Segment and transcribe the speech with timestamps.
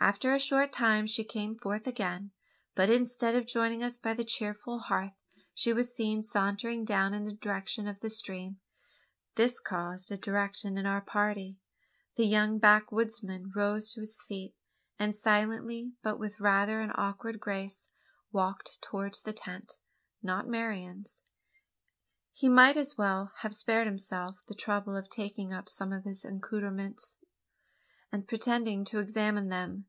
[0.00, 2.32] After a short time she came forth again;
[2.74, 5.14] but, instead of joining us by the cheerful hearth,
[5.54, 8.58] she was seen sauntering down in the direction of the stream.
[9.36, 11.56] This caused a defection in our party.
[12.18, 14.54] The young backwoodsman rose to his feet;
[14.98, 17.88] and silently, but with rather an awkward grace,
[18.30, 19.78] walked towards the tent
[20.22, 21.24] not Marian's.
[22.34, 26.26] He might as well have spared himself the trouble of taking up some of his
[26.26, 27.16] accoutrements,
[28.12, 29.86] and pretending to examine them.